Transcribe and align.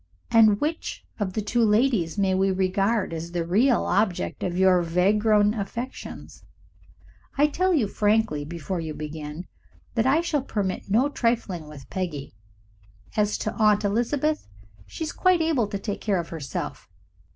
and 0.31 0.59
which 0.59 1.05
of 1.19 1.33
the 1.33 1.43
two 1.43 1.63
ladies 1.63 2.17
may 2.17 2.33
we 2.33 2.49
regard 2.49 3.13
as 3.13 3.33
the 3.33 3.45
real 3.45 3.85
object 3.85 4.41
of 4.41 4.57
your 4.57 4.81
vagrom 4.81 5.53
affections? 5.53 6.43
I 7.37 7.45
tell 7.45 7.75
you 7.75 7.87
frankly, 7.87 8.43
before 8.43 8.79
you 8.79 8.95
begin, 8.95 9.45
that 9.93 10.07
I 10.07 10.21
shall 10.21 10.41
permit 10.41 10.89
no 10.89 11.07
trifling 11.07 11.67
with 11.67 11.87
Peggy. 11.91 12.33
As 13.15 13.37
to 13.37 13.53
Aunt 13.53 13.83
Elizabeth, 13.85 14.47
she 14.87 15.03
is 15.03 15.11
quite 15.11 15.39
able 15.39 15.67
to 15.67 15.77
take 15.77 16.01
care 16.01 16.19
of 16.19 16.29
herself." 16.29 16.89